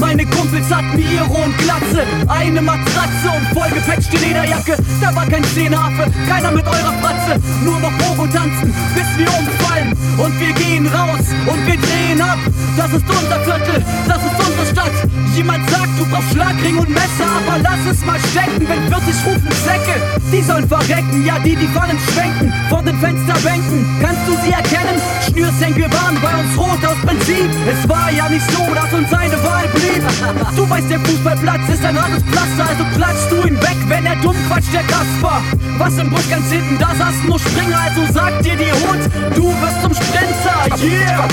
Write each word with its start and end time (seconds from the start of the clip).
Meine 0.00 0.24
Kumpels 0.26 0.74
hatten 0.74 0.98
Iro 0.98 1.44
und 1.44 1.58
Glatze, 1.58 2.02
eine 2.28 2.62
Matratze 2.62 3.28
und 3.36 3.58
vollgepatchte 3.58 4.16
Lederjacke. 4.16 4.76
Da 5.00 5.14
war 5.14 5.26
kein 5.26 5.44
Zehnerhafe, 5.44 6.10
keiner 6.28 6.50
mit 6.50 6.66
eurer 6.66 6.94
Fratze. 7.00 7.40
Nur 7.62 7.78
noch 7.78 7.92
Pogo 7.98 8.26
tanzen, 8.26 8.74
bis 8.94 9.18
wir 9.18 9.28
umfallen. 9.28 9.96
Und 10.16 10.40
wir 10.40 10.52
gehen 10.54 10.86
raus 10.86 11.26
und 11.46 11.66
wir 11.66 11.76
drehen 11.76 12.20
ab. 12.20 12.38
Das 12.76 12.90
ist 12.92 13.04
unser 13.08 13.40
Viertel, 13.40 13.84
das. 14.06 14.17
Sagt, 16.08 16.10
du 16.10 16.16
brauchst 16.16 16.32
Schlagring 16.32 16.78
und 16.78 16.88
Messer, 16.88 17.26
aber 17.46 17.58
lass 17.62 17.80
es 17.90 18.04
mal 18.04 18.18
stecken, 18.30 18.68
wenn 18.68 18.88
40 18.88 19.26
rufen 19.26 19.52
Säcke. 19.64 20.00
Die 20.32 20.42
sollen 20.42 20.68
verrecken, 20.68 21.24
ja, 21.24 21.38
die, 21.38 21.56
die 21.56 21.66
fallen 21.68 21.98
schwenken 22.12 22.52
vor 22.68 22.82
den 22.82 22.98
Fensterbänken. 22.98 23.86
Kannst 24.00 24.22
du 24.26 24.32
sie 24.44 24.52
erkennen? 24.52 25.00
Schnürsenkel 25.26 25.84
waren 25.92 26.18
bei 26.20 26.34
uns 26.40 26.56
rot 26.56 26.84
aus 26.86 26.98
Prinzip. 27.04 27.48
Es 27.66 27.88
war 27.88 28.10
ja 28.10 28.28
nicht 28.28 28.48
so, 28.50 28.62
dass 28.74 28.92
uns 28.92 29.12
eine 29.12 29.42
Wahl 29.42 29.68
blieb. 29.74 30.02
Du 30.56 30.68
weißt, 30.68 30.90
der 30.90 31.00
Fußballplatz 31.00 31.68
ist 31.72 31.84
ein 31.84 32.00
hartes 32.00 32.22
Pflaster, 32.24 32.68
also 32.68 32.84
klatschst 32.94 33.30
du 33.30 33.48
ihn 33.48 33.60
weg, 33.60 33.76
wenn 33.88 34.06
er 34.06 34.16
dumm 34.16 34.36
quatscht, 34.48 34.72
der 34.72 34.84
Kasper. 34.84 35.42
Was 35.78 35.98
im 35.98 36.10
Busch 36.10 36.28
ganz 36.28 36.50
hinten, 36.50 36.78
da 36.78 36.94
saß 36.94 37.14
nur 37.26 37.38
Springer, 37.38 37.78
also 37.78 38.12
sag 38.12 38.42
dir 38.42 38.56
die 38.56 38.72
Hut, 38.72 39.34
du 39.34 39.48
wirst 39.48 39.82
zum 39.82 39.94
Sprinter, 39.94 40.84
yeah! 40.84 41.28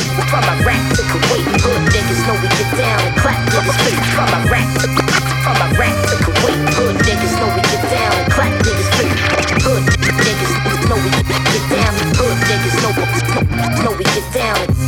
Niggas 2.05 2.21
know 2.27 2.37
we 2.37 2.47
get 2.49 2.69
down 2.77 3.01
and 3.01 3.15
clap 3.17 3.41
niggas 3.49 3.73
feet. 3.81 3.97
From 4.13 4.29
to 4.77 4.85
from 5.41 5.73
rack 5.73 5.97
to 6.05 6.15
Kuwait, 6.21 6.61
good 6.77 6.95
niggas 7.01 7.33
know 7.41 7.49
we 7.49 7.61
get 7.65 7.81
down 7.89 8.13
and 8.13 8.31
clap 8.31 8.53
niggas 8.61 8.89
feet. 8.93 9.17
Good 9.65 9.81
niggas 10.21 10.53
know 10.85 11.01
we 11.01 11.09
get 11.09 11.65
down. 11.73 11.93
Good 12.13 12.37
niggas 12.45 12.77
know 12.85 12.93
know 13.81 13.97
we 13.97 14.03
get 14.03 14.27
down 14.37 14.53
and 14.61 14.85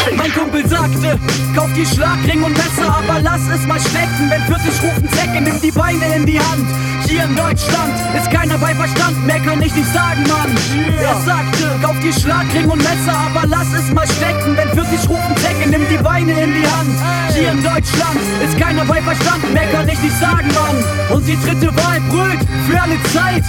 feet. 0.00 0.16
Mein 0.16 0.32
Kumpel 0.32 0.66
sagte, 0.66 1.18
kauf 1.54 1.68
die 1.76 1.84
Schlagring 1.84 2.42
und 2.42 2.56
Messer, 2.56 2.88
aber 2.88 3.20
lass 3.20 3.42
es 3.54 3.66
mal 3.66 3.78
stecken. 3.78 4.30
Wenn 4.30 4.40
40 4.44 4.82
rufen 4.82 5.10
Zecke, 5.10 5.42
nimm 5.42 5.60
die 5.60 5.72
Beine 5.72 6.14
in 6.16 6.24
die 6.24 6.40
Hand. 6.40 6.66
Hier 7.08 7.24
in 7.24 7.34
Deutschland 7.34 7.94
ist 8.14 8.30
keiner 8.30 8.58
bei 8.58 8.74
Verstand, 8.74 9.24
mehr 9.24 9.40
kann 9.40 9.62
ich 9.62 9.74
nicht 9.74 9.92
sagen, 9.94 10.22
Mann. 10.24 10.54
Er 11.00 11.16
sagte, 11.22 11.64
kauf 11.80 11.96
die 12.02 12.12
Schlagring 12.12 12.68
und 12.68 12.78
Messer, 12.78 13.16
aber 13.16 13.46
lass 13.46 13.72
es 13.72 13.90
mal 13.94 14.06
stecken. 14.06 14.54
Wenn 14.56 14.68
40 14.68 15.08
rufen 15.08 15.36
Zecke, 15.38 15.70
nimm 15.70 15.88
die 15.88 16.02
Beine 16.02 16.32
in 16.32 16.52
die 16.52 16.66
Hand. 16.68 17.34
Hier 17.34 17.52
in 17.52 17.62
Deutschland 17.62 18.20
ist 18.44 18.58
keiner 18.58 18.84
bei 18.84 19.00
Verstand, 19.00 19.54
mehr 19.54 19.68
kann 19.72 19.88
ich 19.88 19.98
nicht 20.02 20.18
sagen, 20.20 20.48
Mann. 20.48 21.16
Und 21.16 21.26
die 21.26 21.38
dritte 21.40 21.74
Wahl 21.76 22.00
brüllt 22.10 22.46
für 22.68 22.78
alle 22.78 23.02
Zeit. 23.14 23.44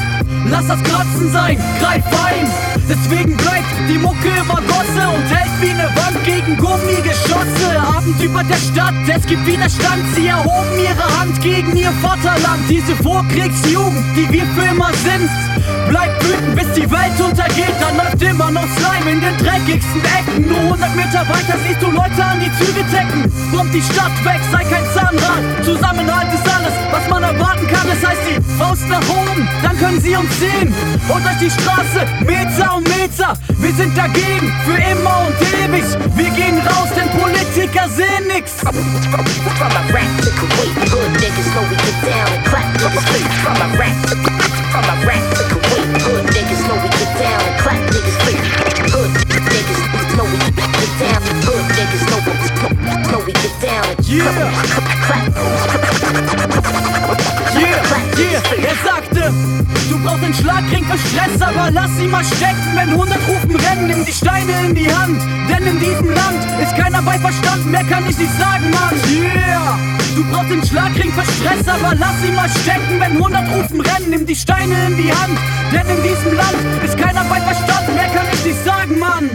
Lass 0.45 0.67
das 0.67 0.81
Kratzen 0.83 1.31
sein, 1.33 1.57
greif 1.81 2.05
ein. 2.05 2.68
Deswegen 2.89 3.37
bleibt 3.37 3.69
die 3.87 3.99
Mucke 3.99 4.29
immer 4.41 4.59
Gosse 4.65 5.07
und 5.13 5.23
hält 5.29 5.61
wie 5.61 5.69
eine 5.69 5.89
Wand 5.95 6.23
gegen 6.25 6.57
Gummigeschosse. 6.57 7.77
Abend 7.77 8.19
über 8.19 8.43
der 8.43 8.57
Stadt, 8.57 8.95
es 9.07 9.27
gibt 9.27 9.45
Widerstand. 9.45 10.03
Sie 10.15 10.25
erhoben 10.25 10.73
ihre 10.81 11.19
Hand 11.19 11.39
gegen 11.39 11.77
ihr 11.77 11.91
Vaterland. 12.01 12.65
Diese 12.67 12.95
Vorkriegsjugend, 12.95 14.17
die 14.17 14.27
wir 14.33 14.45
für 14.57 14.65
immer 14.73 14.91
sind. 15.05 15.29
Bleibt 15.87 16.17
wütend, 16.25 16.55
bis 16.55 16.73
die 16.73 16.89
Welt 16.89 17.19
untergeht. 17.19 17.77
Dann 17.79 17.95
läuft 17.97 18.23
immer 18.23 18.49
noch 18.49 18.67
Slime 18.77 19.11
in 19.11 19.21
den 19.21 19.37
dreckigsten 19.37 20.01
Ecken. 20.17 20.49
Nur 20.49 20.73
100 20.73 20.95
Meter 20.95 21.21
weiter 21.29 21.57
siehst 21.67 21.81
du 21.83 21.91
Leute 21.91 22.25
an 22.25 22.39
die 22.41 22.51
Züge 22.57 22.81
tecken. 22.89 23.31
Kommt 23.55 23.71
die 23.71 23.83
Stadt 23.83 24.17
weg, 24.25 24.41
sei 24.51 24.63
kein 24.63 24.85
Zahnrad. 24.95 25.43
Zusammenhalt 25.63 26.33
ist 26.33 26.48
erwarten 27.59 27.67
kann. 27.67 27.87
Das 27.87 28.03
heißt 28.09 28.21
die 28.29 28.41
Faust 28.57 28.87
nach 28.87 29.01
oben, 29.09 29.49
dann 29.63 29.77
können 29.77 29.99
sie 30.01 30.15
uns 30.15 30.39
sehen. 30.39 30.73
Und 31.07 31.23
durch 31.23 31.37
die 31.39 31.49
Straße, 31.49 32.05
Meter 32.25 32.75
um 32.75 32.83
Meter. 32.83 33.33
Wir 33.57 33.73
sind 33.73 33.97
dagegen, 33.97 34.53
für 34.65 34.77
immer 34.91 35.27
und 35.27 35.35
ewig. 35.53 35.83
Wir 36.15 36.29
gehen 36.31 36.59
raus, 36.59 36.89
denn 36.95 37.09
Politiker 37.19 37.87
sehen 37.89 38.27
nix. 38.27 38.53
Yeah. 54.09 54.49
Yeah, 57.55 57.81
yeah, 58.17 58.69
er 58.69 58.75
sagte, 58.85 59.33
du 59.89 60.03
brauchst 60.03 60.23
einen 60.23 60.33
Schlagring 60.33 60.85
für 60.85 60.97
Stress, 60.97 61.41
aber 61.41 61.71
lass 61.71 61.89
sie 61.97 62.07
mal 62.07 62.23
stecken, 62.23 62.71
wenn 62.75 62.89
100 62.89 63.17
rufen 63.27 63.55
rennen, 63.55 63.87
nimm 63.87 64.05
die 64.05 64.11
Steine 64.11 64.51
in 64.67 64.75
die 64.75 64.93
Hand, 64.93 65.21
denn 65.49 65.65
in 65.65 65.79
diesem 65.79 66.09
Land 66.13 66.45
ist 66.61 66.75
keiner 66.75 67.01
bei 67.01 67.17
Verstand, 67.17 67.65
mehr 67.65 67.83
kann 67.85 68.07
ich 68.07 68.17
nicht 68.17 68.37
sagen, 68.37 68.69
Mann. 68.69 68.93
Yeah, 69.09 69.77
du 70.15 70.23
brauchst 70.31 70.51
einen 70.51 70.65
Schlagring 70.65 71.11
für 71.11 71.25
Stress, 71.25 71.67
aber 71.67 71.95
lass 71.95 72.21
sie 72.21 72.31
mal 72.31 72.49
stecken, 72.49 72.99
wenn 72.99 73.17
100 73.17 73.49
rufen 73.55 73.81
rennen, 73.81 74.09
nimm 74.09 74.25
die 74.25 74.35
Steine 74.35 74.75
in 74.87 74.97
die 74.97 75.11
Hand, 75.11 75.37
denn 75.71 75.97
in 75.97 76.03
diesem 76.03 76.33
Land 76.35 76.57
ist 76.85 76.97
keiner 76.97 77.23
bei 77.25 77.41
Verstand, 77.41 77.95
mehr 77.95 78.09
kann 78.09 78.27
ich 78.31 78.45
nicht 78.45 78.63
sagen, 78.63 78.99
Mann. 78.99 79.29